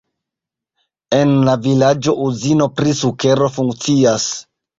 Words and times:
En 1.17 1.33
la 1.49 1.53
vilaĝo 1.65 2.15
uzino 2.29 2.69
pri 2.81 2.95
sukero 3.03 3.53
funkcias. 3.61 4.27